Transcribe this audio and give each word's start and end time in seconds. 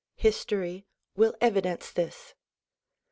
History 0.15 0.87
will 1.15 1.35
evidence 1.41 1.91
this. 1.91 2.33